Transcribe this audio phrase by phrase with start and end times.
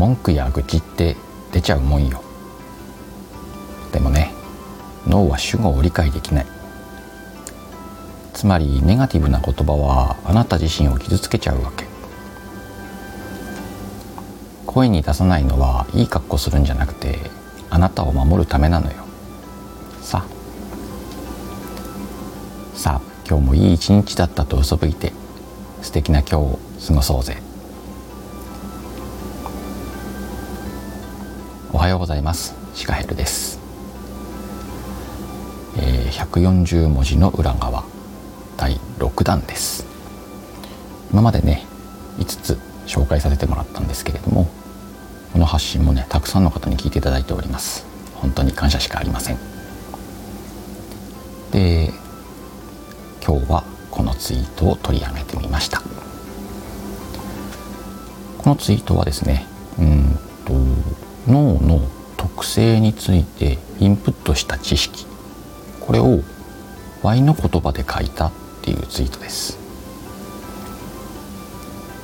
[0.00, 1.14] 文句や愚痴って
[1.52, 2.22] 出ちゃうもんよ。
[3.92, 4.32] でもね
[5.06, 6.46] 脳は主語を理解できない。
[8.32, 11.84] つまりネガティブな言葉はあなた自身を傷つけちゃうわけ。
[14.64, 17.18] 声に出さないのはいい格好するんじゃなくて
[17.68, 19.04] あなたを守るためなのよ。
[20.00, 20.34] さあ。
[22.74, 25.12] さあ今日もいい一日だったと嘘吹いて
[25.82, 27.49] 素敵な今日を過ごそうぜ。
[31.80, 32.54] はようございます。
[32.74, 33.58] シカヘルです、
[35.78, 37.84] えー、140文字の裏側
[38.58, 39.86] 第6弾です。
[41.10, 41.64] 今までね
[42.18, 44.46] 5つ紹介させてもらったんですけれども
[45.32, 47.86] この発信もねたくさんの方に聞いていただいております。
[48.16, 49.38] 本当に感謝しかありません。
[51.50, 51.94] で
[53.26, 55.80] 今日はこのツイートを取り上げてみました。
[58.36, 59.46] このツイートはですね
[59.78, 60.52] うんと
[61.30, 61.80] 脳の
[62.16, 65.06] 特性についてインプットした知識。
[65.80, 66.20] これを
[67.02, 69.58] Y の言葉で書いたっていうツイートです。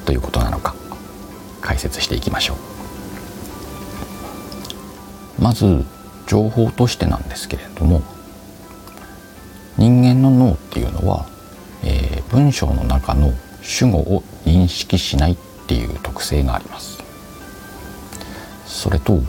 [0.05, 0.75] どういうことなのか。
[1.61, 5.43] 解説していきましょう。
[5.43, 5.85] まず
[6.27, 8.03] 情報としてなんですけれども
[9.77, 11.27] 人間の脳っていうのは、
[11.85, 13.33] えー、文章の中の
[13.63, 17.06] 主語を認識しないっていう特性があります。
[18.87, 19.21] それと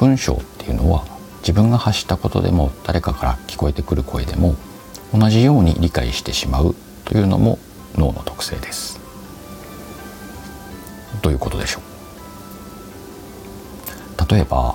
[0.00, 1.04] 文章っていうのは
[1.42, 4.56] 自分が発したことでも誰かから聞こえてくる声でも
[5.16, 7.60] 同じように理解してしまうというのも
[7.94, 8.98] 脳の特性です。
[11.22, 11.82] どういうことでしょ
[14.18, 14.28] う？
[14.28, 14.74] 例えば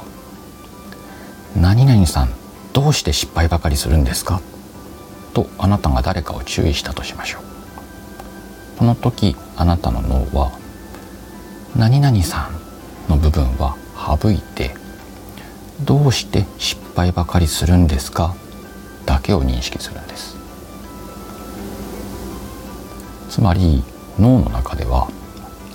[1.57, 2.29] 何々さん
[2.71, 4.39] どうして失敗ばかりするんですか？
[5.33, 7.41] とあなたが誰かを注意したとしましょう。
[8.77, 10.57] この時あなたの脳は
[11.75, 12.57] 何々さん
[13.09, 13.75] の部分は
[14.21, 14.75] 省いて
[15.85, 18.35] どうして失敗ばかりするんですか？
[19.05, 20.37] だけを認識するんです。
[23.29, 23.83] つまり
[24.19, 25.09] 脳の中では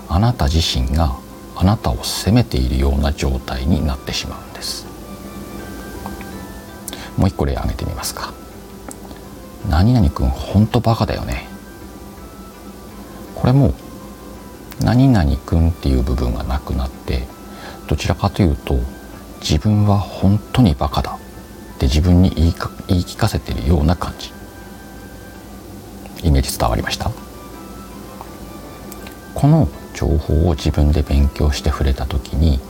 [0.08, 1.16] あなた自身が
[1.56, 4.86] あなたを責めているような状態になってしまうんです。
[7.16, 8.34] もう一個例挙げてみますか。
[9.70, 11.46] 何々くんほんとバカだよね。
[13.34, 13.72] これも
[14.80, 17.26] 何々くんっていう部分がなくなって
[17.88, 18.78] どちらかというと
[19.40, 21.18] 自分は本当にバカだ。
[21.76, 22.54] って自分に言い
[22.88, 24.32] 言い聞かせてるような感じ。
[26.22, 27.10] イメージ伝わりました？
[29.34, 32.60] この情報を自分で勉強して触れた時に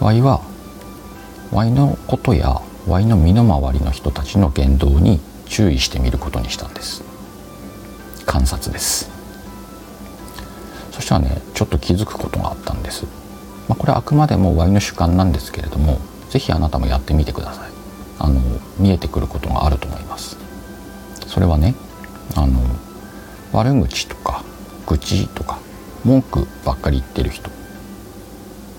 [0.00, 0.42] Y は
[1.50, 7.02] Y のことや Y の身の回りの人たちの言動に注意してみることにしたんです。
[8.26, 9.10] 観察です。
[10.92, 13.06] そしたらねちょっと気づくことがあったんです、
[13.68, 15.98] まあ、これはあくまでも Y の主観なんですけれども
[16.30, 17.70] 是非あなたもやってみてください。
[18.18, 18.40] あの
[18.78, 20.36] 見えてくることがあると思います。
[21.26, 21.74] それはね
[22.36, 22.60] あの
[23.52, 24.44] 悪口とか
[24.86, 25.58] 愚痴とか
[26.04, 27.50] 文句ばっかり言ってる人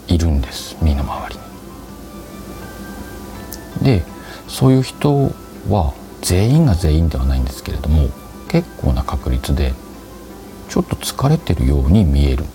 [0.07, 1.35] いるんです身の回り
[3.79, 3.99] に。
[3.99, 4.05] で
[4.47, 5.31] そういう人
[5.69, 8.09] は全員が全員ではないんですけれども
[8.47, 9.73] 結構な確率で
[10.69, 12.45] ちょっと疲れてるように見える。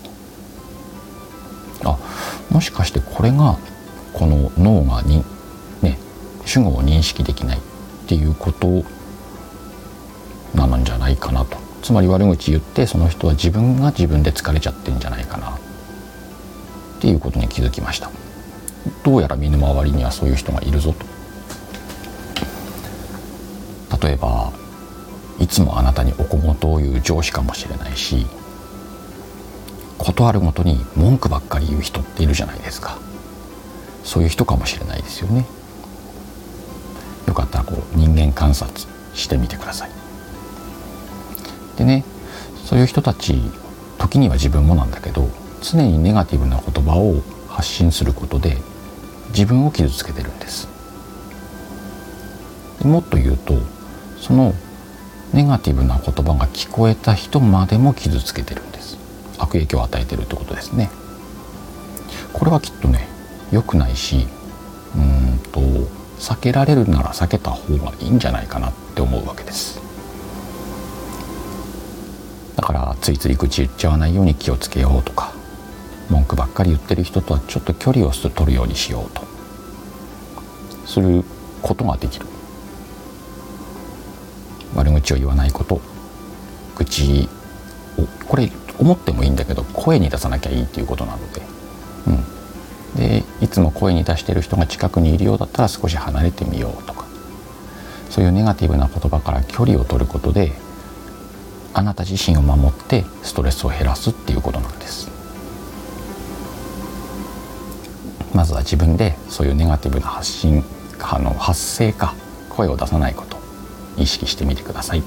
[2.51, 3.57] もしかしてこれが
[4.13, 5.23] この脳がに
[5.81, 5.97] ね
[6.45, 7.61] 主語を認識できないっ
[8.07, 8.83] ていうこと
[10.53, 11.57] なのんじゃないかなと。
[11.81, 15.51] つまり悪口言ってその人は自分が自分で疲れちゃってんじゃないかな。
[15.51, 15.59] っ
[16.99, 18.11] ていうことに気づきました。
[19.03, 21.05] どうやら身の回りにはそういう人がいるぞと。
[24.05, 24.51] 例えば
[25.39, 28.27] いつもあなたにお小言を言う上司かもしれないし
[30.01, 32.97] 断るごとに文句ばっかり言う人っているじゃないですか。
[34.03, 35.45] そういう人かもしれないですよね。
[37.27, 39.91] よかったらこう人間観察してみてください。
[41.77, 42.03] でね
[42.65, 43.41] そういう人たち
[43.99, 45.29] 時には自分もなんだけど
[45.61, 48.57] 常にネガティブな言葉を発信することで
[49.29, 50.67] 自分を傷つけてるんです。
[52.83, 53.53] もっと言うと
[54.19, 54.55] その
[55.31, 58.97] ネガティブな言葉が聞こえた人までも傷つけてるんです。
[59.41, 60.89] 悪影響を与えてるってことですね。
[62.31, 63.07] これはきっとね
[63.51, 64.27] 良くないし
[64.95, 65.59] うんと
[66.19, 69.81] 避けられるなら避けた方がいいんじゃないかなって思うわけです。
[72.55, 75.33] だからついつい口言っちゃわないように気をつけようとか
[76.09, 79.23] 文句ばっかり言ってる人とはちょっと距離を取るようにしようと
[80.85, 81.23] する
[81.61, 82.27] ことができる。
[84.75, 85.81] 悪口を言わないこと
[86.77, 87.27] 愚痴
[87.97, 88.49] をこれ
[88.81, 91.41] 思ってもいいんだけど声に出さなきゃいいっていうことなので、
[92.07, 97.01] うん、つも声に出してる人が近くにいるようだったら少し離れてみようとか。
[98.11, 100.51] そういうネガティブな言葉から距離を取ることで
[101.73, 105.09] あなた自身を守ってストレスを減らすっていうことなんです。
[108.33, 110.63] まずは自分でそういうネガティブな発信
[110.99, 112.13] あの発声か
[112.49, 113.37] 声を出さないこと
[113.97, 114.99] 意識してみてください。
[114.99, 115.03] っ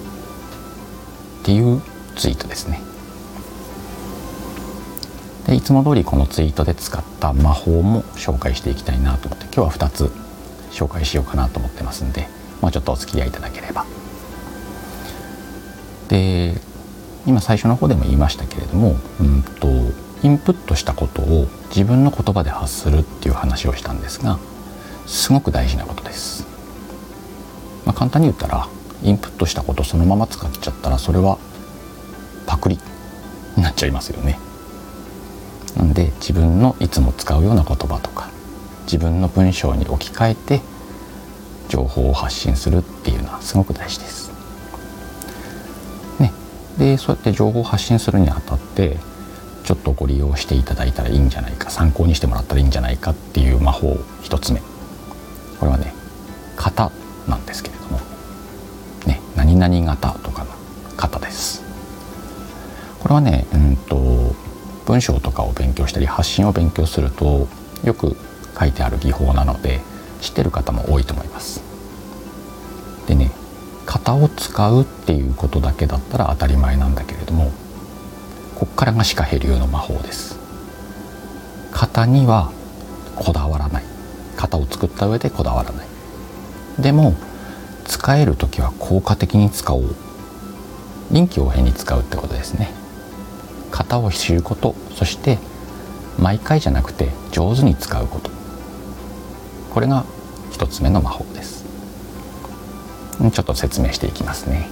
[1.43, 1.83] ていう
[2.17, 2.81] ツイートですね。
[5.47, 10.11] でいつも通りこのツイートで使った魔法も紹介していきたいなと思って今日は2つ
[10.71, 12.29] 紹介しようかなと思ってますんで
[12.61, 13.85] もうちょっとお付き合いいただければ。
[16.09, 16.55] で
[17.27, 19.69] 今最初の方でも言いましたけれども、うんと、
[20.23, 24.39] インプットしたことを自分の言葉で発するっていう話をしたんですが
[25.07, 26.47] すごく大事なことです、
[27.87, 28.69] まあ、簡単に言ったら
[29.03, 31.39] インプットしたことそのまま使っちゃったらそれは
[32.47, 32.79] パクリ
[33.57, 34.39] になっちゃいますよね。
[35.77, 38.31] なんで自分のいつも使うような言葉とか
[38.85, 40.61] 自分の文章に置き換えて
[41.69, 44.31] 情報を発信するっていうのはすごく大事です。
[46.21, 46.33] ね、
[46.79, 48.99] でそうやって情報を発信するにあたって
[49.65, 54.61] ちょっとご利用していただいたらいいんじゃないか参考にしてもらったらいいんじゃないかっていう魔法一つ目。
[55.59, 55.95] これはね
[56.57, 56.93] 型
[57.27, 57.99] なんですけれども、
[59.07, 60.51] ね、何々型とかの
[60.97, 61.63] 型です。
[63.01, 64.35] これはね、うんと
[64.87, 67.49] 文章とかを勉強したり発信を勉強すると
[67.85, 68.17] よく
[68.59, 69.81] 書いてある技法なので
[70.21, 71.63] 知ってる方も多いと思います。
[73.07, 73.31] でね
[73.87, 77.53] 型を使うっていうことだけだったら当たり前なんだけれども
[78.55, 80.39] こっからが歯科ヘリューの魔法です。
[81.73, 82.53] 型には
[83.17, 83.85] こだわらない。
[84.37, 85.87] 型を作った上でこだわらない。
[86.79, 87.15] でも
[87.85, 89.95] 使える時は効果的に使おう。
[91.11, 92.73] 臨機応変に使うってことですね。
[93.75, 95.39] 型を知ることそして
[96.17, 98.31] 毎回じゃなくて上手に使うこと。
[99.73, 100.05] これが
[100.53, 101.65] 一つ目の魔法です。
[103.33, 104.69] ちょっと説明していきますね。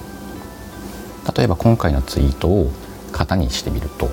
[1.37, 2.71] 例えば今回のツイートを
[3.11, 4.11] 型にしてみると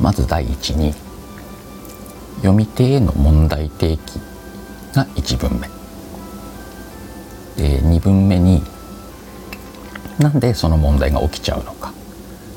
[0.00, 0.92] まず第一に
[2.36, 4.20] 読み手への問題提起
[4.94, 5.68] が1文目。
[7.56, 8.62] で2文目に
[10.18, 11.92] なんでその問題が起きちゃうのか。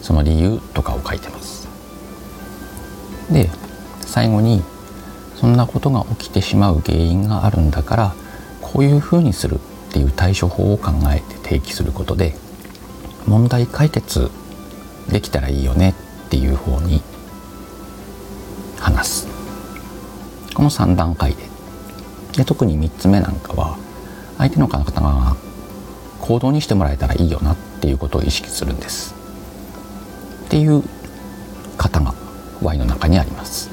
[0.07, 1.67] その理由とかを書いてます。
[3.29, 3.49] で
[4.01, 4.63] 最後に
[5.35, 8.15] そんなことが起きてしまう原因があるんだから
[8.61, 9.57] こういうふうにするっ
[9.91, 12.35] ていう対処法を考えて提起することで
[13.25, 14.31] 問題解決
[15.09, 15.93] できたらいいよね
[16.27, 17.01] っていう方に
[18.79, 19.27] 話す。
[20.53, 21.43] この3段階で。
[22.37, 23.77] で特に3つ目なんかは
[24.37, 25.35] 相手の方が
[26.21, 29.15] 行動にしてもらえたらいいよなっていうことを意識するんです。
[30.45, 30.83] っていう
[31.77, 32.13] 方が
[32.61, 33.69] Y の中にあります。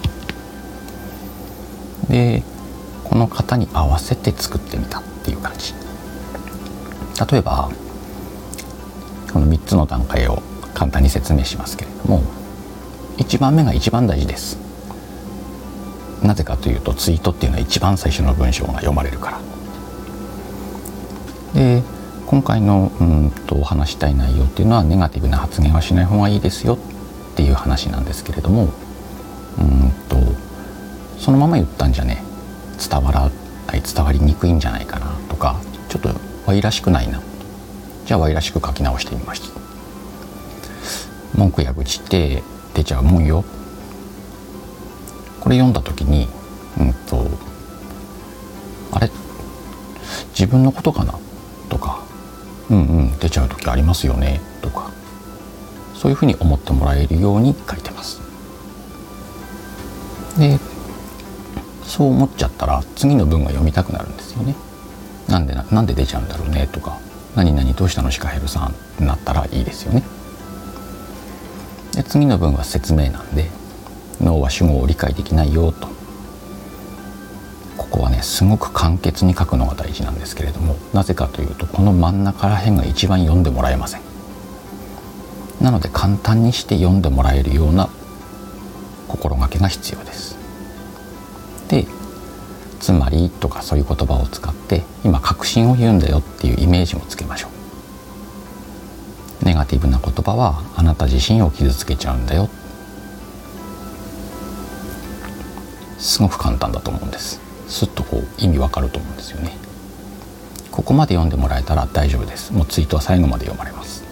[2.09, 2.43] で
[3.05, 5.75] この型に合わせて作ってみたっていう感じ。
[7.31, 7.71] 例えば
[9.33, 10.43] この3つの段階を
[10.75, 12.23] 簡単に説明しますけれども
[13.19, 14.59] 1番目が一番大事です。
[16.23, 19.41] なぜかというとツイートっていうのは一番最初の文章が読まれるから。
[21.55, 21.83] で
[22.27, 26.79] 今回のうんとお話したい内容っていうのはネガティブな発言はしない方がいいですよっ
[27.37, 28.65] ていう話なんですけれども
[29.59, 30.17] うんと
[31.19, 32.23] そのまま言ったんじゃね
[32.91, 33.31] 伝わら
[33.69, 36.11] ない伝わりにくいんじゃないかなとかちょっと
[36.47, 37.23] わいらしくないな。
[38.05, 39.49] じゃあわいらしく書き直してみました。
[41.35, 42.43] 文句や愚痴って
[42.75, 43.45] 出ちゃうもんよ。
[45.41, 46.29] これ読んだ時に
[46.79, 47.27] うんと
[48.93, 49.11] あれ？
[50.39, 51.15] 自分のことかな？
[51.71, 52.04] とか
[52.71, 53.19] うんうん。
[53.19, 54.41] 出ちゃう時ありますよね。
[54.63, 54.91] とか。
[55.95, 58.21] そういうふうに思ってもらえるように書いてます。
[60.39, 60.59] で
[61.85, 64.55] そう思っちゃったら次の文が読みたくなるんですよね。
[65.29, 66.69] なんでなんで出ちゃうんだろうね。
[66.71, 66.99] とか。
[67.37, 70.03] 何々どうしたのシカヘルさんってなったらいいですよね。
[71.95, 73.51] で次の文は説明なんで
[74.21, 75.89] 脳は主語を理解できないよと。
[77.77, 84.01] ここはねすごく簡潔に書くのが大事なんですけれどもなぜかというとこの真ん中ら辺が一番読んでもらえません。
[85.61, 87.89] なので簡単にして読んでもらえるような
[89.09, 90.37] 心がけが必要です。
[91.69, 91.87] で
[92.81, 97.49] つまりとかそういう言葉を使って今確信を言うんだよっていうイメージもつけましょ
[99.43, 99.45] う。
[99.45, 102.49] ネガティブな言葉はあなた自身を傷つけちゃうんだよ。
[105.99, 107.41] すごく簡単だと思うんです。
[107.69, 109.57] すっとこう意味わかると思うんですよね。
[110.71, 112.53] ここまで読んでもらえたら大丈夫です。
[112.53, 114.05] もうツイートは最後まで読まれます。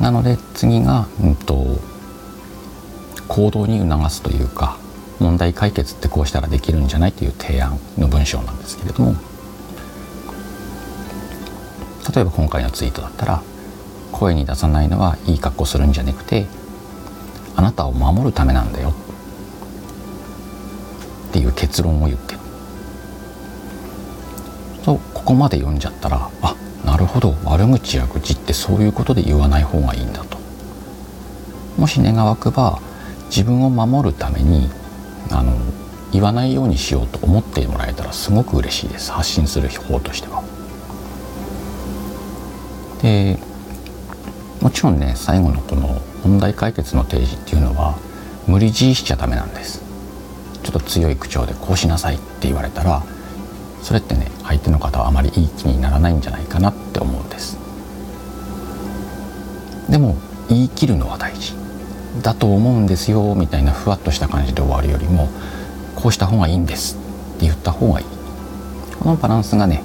[0.00, 1.78] なので次が、うんと
[3.28, 4.78] 行動に促すというか
[5.20, 9.14] 問題解決ってこうしたらできるんじゃないという提案の文章なんですけれども
[12.14, 13.42] 例えば今回のツイートだったら
[14.12, 16.46] 声に出さないのはいい格好するんじゃなくて
[17.54, 18.94] あなたを守るためなんだよ。
[21.28, 22.40] っていう結論を言ってる。
[24.84, 30.38] とここまで読んじゃったらあなるほど悪口や愚痴ってそういうことで言わない方がいいんだと。
[31.76, 32.80] もし願わくば
[33.26, 34.70] 自分を守るために
[35.30, 35.52] あの
[36.12, 39.12] 言わないようにしようと思ってもらえたらすごく嬉しいです。
[39.12, 40.42] 発信する方としては。
[43.02, 43.38] で
[44.60, 47.96] もちろんね最後のこの問題解決の提示っていうのは
[48.46, 49.87] 無理強いしちゃダメなんです。
[50.68, 53.02] ちょっと強い口調でこうしなさいって言われたら
[53.82, 57.56] それってね相手の方はあまりいい気にならないんじゃないかなって思うんです。
[59.88, 60.14] でも
[60.50, 61.54] 言い切るのは大事。
[62.22, 65.30] だと思うんですよみたいなふわっとした感じで終わるよりも
[65.96, 66.96] こうした方がいいんです
[67.36, 68.06] って言った方がいい。
[68.98, 69.82] このバランスがね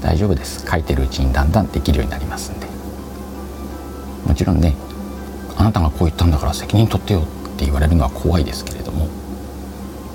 [0.00, 0.66] 大丈夫です。
[0.66, 2.66] 書いてるうちにだんだんできるようになりますんで。
[4.26, 4.76] もちろんね
[5.58, 7.22] あなたがこう言ったんだから責任取ってよっ
[7.58, 9.08] て言われるのは怖いですけれども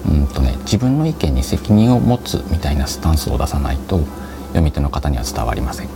[0.08, 4.00] うんとね自分の意見に責任を持つみたいなスタンスを出さないと
[4.48, 5.88] 読み手の方には伝わりません。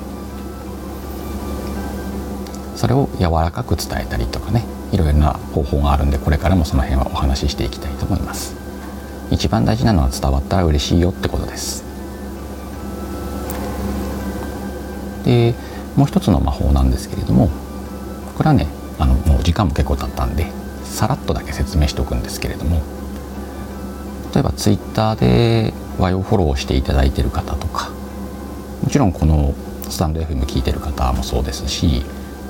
[2.76, 8.56] それを柔らかく伝えたりとかねいろいろな方法があるんでこれからもその辺はお話ししていきたいと思います。
[9.32, 11.84] 一番大事なのは伝わったら嬉しいよってことです。
[15.24, 15.56] で
[15.96, 17.50] もう一つの魔法なんですけれども
[18.38, 18.68] これはね
[19.00, 20.52] あのもう時間も結構経ったんで
[20.84, 22.82] さらっとだけ説明しておくんですけれども
[24.36, 27.90] 例えばツイッターで和洋フォローしていただいてる方とか
[28.84, 29.54] もちろんこの
[29.90, 32.04] スタンド FM 聞いてる方もそうですし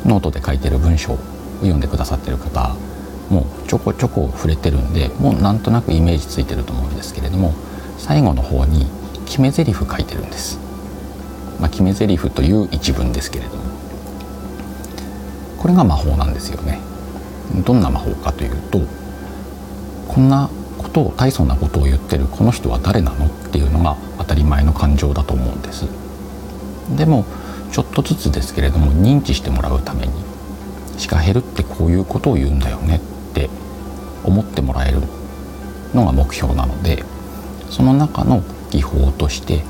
[0.03, 1.17] ノートで書いてる文章を
[1.59, 2.75] 読んでくださってる方
[3.29, 7.53] もちょこちょこ触れてるんでもうなんとなくイメージついてると思うんですけれども
[7.99, 8.87] 最後の方に
[9.27, 10.59] 決め台詞書いてるんです。
[11.59, 13.63] まあ、決め台詞という一文ですけれども
[15.59, 16.79] これが魔法なんですよね。
[17.63, 18.81] どんな魔法かというと
[20.07, 20.49] こんな
[20.85, 25.85] こと大層なことを言ってるこの人は誰なのっていうのが当たり前の感情だと思うんです。
[26.95, 27.25] でも
[27.71, 30.13] ちょっとずつですけれども認知してもらうために
[30.97, 33.49] シカヘルってこういうことを言うんだよねって
[34.23, 35.01] 思ってもらえる
[35.93, 37.03] のが目標なので
[37.69, 39.63] その中の技法として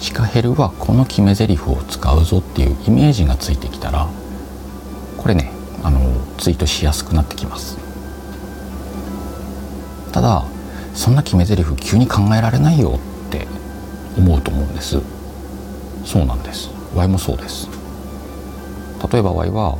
[0.00, 4.08] シカヘルはこの決め台詞を使うぞっていうイメージがついてきたら
[5.18, 5.52] これね
[5.84, 6.00] あの
[6.38, 7.89] ツイートしやすくなってきます
[10.12, 10.44] ただ
[10.94, 12.98] そんな決め台詞急に考えられないよ
[13.28, 13.46] って
[14.18, 15.00] 思うと思うんです。
[16.04, 16.70] そうなんです。
[16.94, 17.68] Y もそうです。
[19.12, 19.78] 例えば Y は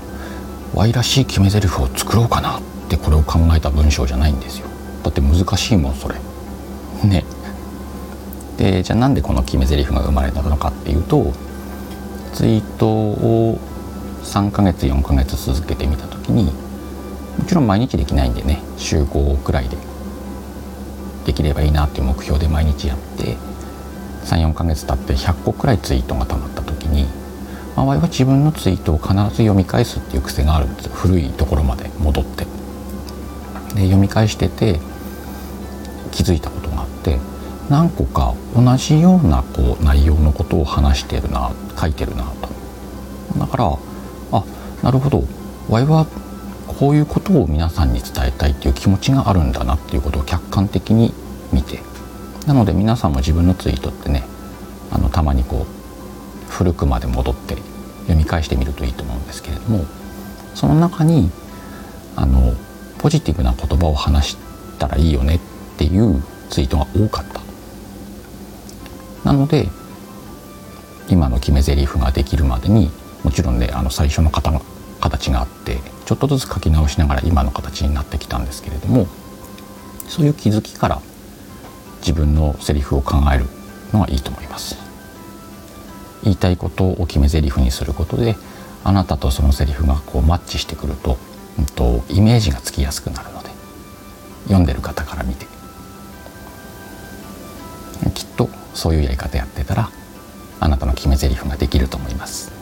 [0.75, 4.67] Y らしい決め台詞を作ろうかなってこれを考えた文章じゃないんですよ。
[5.03, 6.17] だって難しいもんそれ。
[7.05, 7.25] ね。
[8.57, 11.33] でじゃあなんでこの決め台詞が生まれたのかっていうと
[12.35, 13.59] ツイートを
[14.23, 19.77] 3ヶ月4ヶ月続けてみた時にもちろん毎日できないんでね週5くらいで
[21.25, 23.37] できればいいなっていう目標で毎日やって
[24.25, 27.07] 34ヶ月経って100個くらいツイートがたまった時に
[27.77, 32.45] 周りは自分のツイートを必ず読み返すっていう癖があるんです古いところまで戻って。
[33.75, 34.81] で読み返してて
[36.11, 37.19] 気づいたことがあって
[37.69, 43.39] 何個か同じようなこう内容のことを話してるな書いてるなと。
[43.39, 43.79] だから
[44.33, 44.45] あ
[44.83, 45.23] なるほど。
[45.69, 46.07] ワイは
[46.81, 51.13] こういうことを皆さんに伝えたいっていう気持ちがあるんだなっていうことを客観的に
[51.53, 51.91] 見て。
[52.47, 54.23] なので皆さんも自分のツイートってね
[54.91, 57.57] あのたまにこう古くまで戻って
[58.05, 59.85] 読み返してみるといいと思うんですけれども
[60.55, 61.31] その中に
[62.17, 62.55] あの
[62.99, 64.37] ポジティブな言葉を話し
[64.79, 65.41] たらいいよねっ
[65.77, 67.41] ていうツイートが多かった。
[69.31, 69.69] なので
[71.11, 72.91] 今の決め台詞ができるまでに
[73.23, 74.51] もちろんねあの最初の方
[75.01, 75.79] 形があって
[76.11, 79.07] ちょっとずつ書き直しながら今の形になってきたんですけれども
[80.09, 81.01] そういう気づきから
[82.01, 83.45] 自分のセリフを考える
[83.93, 84.75] のがいいと思います。
[86.25, 88.35] 言いたいことを決め台詞にすることで
[88.83, 91.17] あなたとそのセリフがこうマッチしてくると,、
[91.61, 93.51] うんと、イメージがつきやすくなるので
[94.47, 95.47] 読んでる方から見て。
[98.17, 99.91] きっとそういうやり方やってたら
[100.59, 102.60] あなたの決め台詞ができると思います。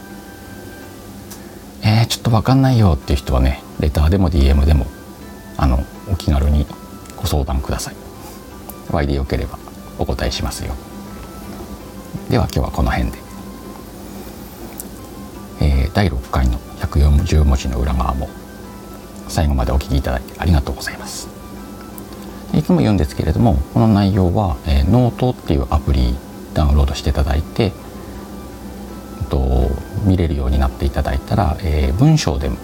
[1.89, 4.87] え、ちょっと分かんないよっていう人はねレターでも DM でも
[5.57, 6.67] あのお気軽に
[7.17, 7.95] ご相談ください。
[8.91, 9.59] Y でよければ
[9.99, 10.75] お答えしますよ。
[12.29, 13.19] では今日はこの辺で、
[15.61, 18.29] えー、第6回の140文字の裏側も
[19.29, 21.29] 最後までお聞きいただきありがとうございます。
[22.55, 26.17] いつも言うんですけれどもこの内容は、えー、ノートっていうアプリ
[26.55, 27.73] ダウンロードしていただいて
[30.09, 32.57] 見れるようになっていただいたら、えー、文章でも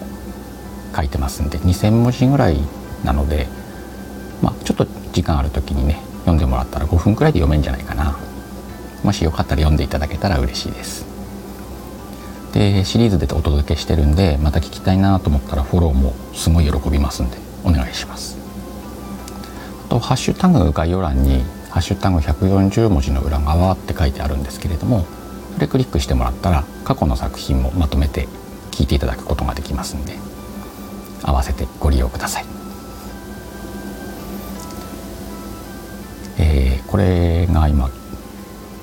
[0.95, 2.57] 書いてますんで2,000文字ぐらい
[3.03, 3.47] なので、
[4.41, 8.17] まあ、ちょっと時間ある時にね読んでもらったら5分くらいで読めんじゃないかな。
[9.03, 11.05] もしよかったら読んでいただけたら嬉しいです。
[12.53, 18.37] でシリーズでお届けしてるんでまた聞きたいなと思ったらフォローもすごい喜びますんでお願いします。
[19.85, 25.05] あとハッシュタグ概要欄に「ハッシュタグ140文字の裏側」って書いてあるんですけれども
[25.55, 28.27] それクリックしてもらったら過去の作品もまとめて
[28.71, 30.17] 聞いていただくことができますんで
[31.23, 32.45] 合わせてご利用ください。
[36.37, 37.89] えー、これが今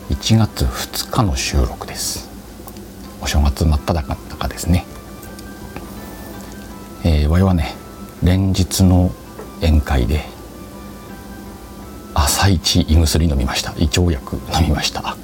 [0.08, 2.30] 1月2日の収録です。
[3.20, 4.86] お正月真っ只中ですね。
[7.04, 7.74] えー、我はね
[8.22, 9.10] 連日の
[9.60, 10.24] 宴会で
[12.14, 13.74] 朝一胃薬飲みました。
[13.76, 15.16] 胃腸薬飲みました。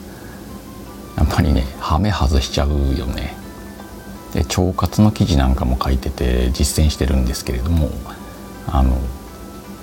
[1.18, 3.34] やっぱりねハメ外しちゃうよね。
[4.32, 7.90] で腸活の記事なんかも書いてて実践してるんですけれども
[8.68, 8.98] あの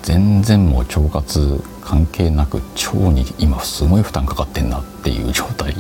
[0.03, 5.75] 全然もう腸活関係なく腸に今すごい負担かかってんなっていう状態。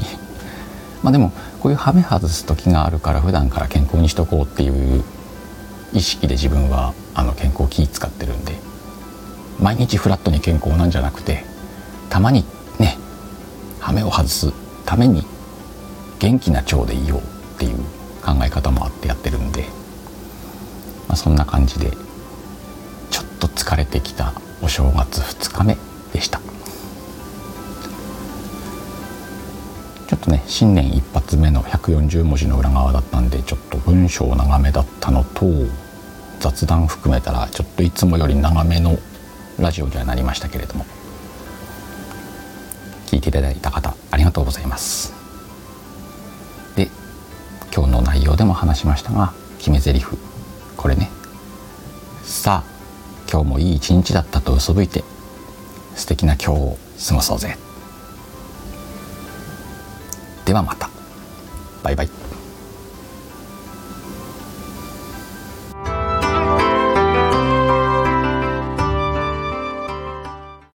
[1.03, 1.31] まあでも
[1.61, 5.03] こういうハメ外す時があるから普段から健康にしとこうっていう
[5.93, 8.59] 意識で自分はあの健康気使ってるんで
[9.59, 11.45] 毎日フラットに健康なんじゃなくて
[12.09, 12.43] たまに
[12.79, 12.97] ね
[13.79, 14.51] ハメを外す
[14.85, 15.25] ために
[16.19, 17.23] 元気な腸でいようっ
[17.59, 17.77] ていう
[18.23, 19.63] 考え方もあってやってるんで、
[21.07, 21.91] まあ、そんな感じで
[23.11, 25.77] ちょっと疲れてきたお正月2日目
[26.13, 26.39] でした。
[30.07, 35.45] ちょっとね新年一発目の140文字の裏側だったんでちょっと文章長めだったのと
[36.39, 38.97] 雑談含めたらちょっといつもより長めの
[39.59, 40.85] ラジオにはなりましたけれども
[43.07, 45.14] 聞いていただいた方ありがとうございます。
[47.75, 50.05] 今日の内容でも話しましたが決め台詞
[50.77, 51.09] これね。
[52.23, 55.03] さあ今日もいい一日だったと嘘吹いて
[55.93, 56.77] 素敵な今日を
[57.09, 57.57] 過ごそうぜ。
[60.45, 60.89] ではまた。
[61.83, 62.24] バイバイ。